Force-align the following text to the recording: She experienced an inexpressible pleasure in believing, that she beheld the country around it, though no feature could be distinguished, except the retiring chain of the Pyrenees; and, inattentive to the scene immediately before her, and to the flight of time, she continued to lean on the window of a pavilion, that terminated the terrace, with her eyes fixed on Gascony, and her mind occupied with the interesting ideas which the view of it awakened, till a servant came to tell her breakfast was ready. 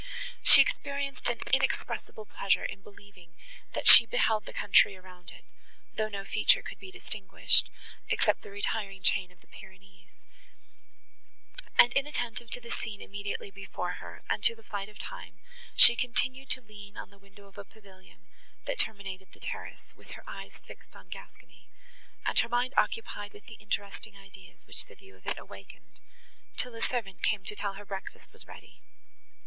She 0.41 0.61
experienced 0.61 1.29
an 1.29 1.41
inexpressible 1.53 2.25
pleasure 2.25 2.65
in 2.65 2.81
believing, 2.81 3.35
that 3.75 3.87
she 3.87 4.07
beheld 4.07 4.47
the 4.47 4.51
country 4.51 4.97
around 4.97 5.29
it, 5.29 5.45
though 5.95 6.09
no 6.09 6.25
feature 6.25 6.63
could 6.63 6.79
be 6.79 6.89
distinguished, 6.89 7.69
except 8.09 8.41
the 8.41 8.49
retiring 8.49 9.03
chain 9.03 9.31
of 9.31 9.41
the 9.41 9.45
Pyrenees; 9.47 10.09
and, 11.77 11.93
inattentive 11.93 12.49
to 12.49 12.59
the 12.59 12.71
scene 12.71 12.99
immediately 12.99 13.51
before 13.51 14.01
her, 14.01 14.23
and 14.27 14.43
to 14.43 14.55
the 14.55 14.63
flight 14.63 14.89
of 14.89 14.97
time, 14.97 15.35
she 15.75 15.95
continued 15.95 16.49
to 16.49 16.61
lean 16.63 16.97
on 16.97 17.11
the 17.11 17.19
window 17.19 17.45
of 17.45 17.59
a 17.59 17.63
pavilion, 17.63 18.25
that 18.65 18.79
terminated 18.79 19.27
the 19.33 19.39
terrace, 19.39 19.85
with 19.95 20.13
her 20.17 20.23
eyes 20.25 20.59
fixed 20.65 20.95
on 20.95 21.09
Gascony, 21.09 21.69
and 22.25 22.39
her 22.39 22.49
mind 22.49 22.73
occupied 22.75 23.33
with 23.33 23.45
the 23.45 23.59
interesting 23.61 24.17
ideas 24.17 24.65
which 24.65 24.85
the 24.85 24.95
view 24.95 25.15
of 25.15 25.27
it 25.27 25.37
awakened, 25.37 25.99
till 26.57 26.73
a 26.73 26.81
servant 26.81 27.21
came 27.21 27.43
to 27.45 27.55
tell 27.55 27.73
her 27.73 27.85
breakfast 27.85 28.33
was 28.33 28.47
ready. 28.47 28.81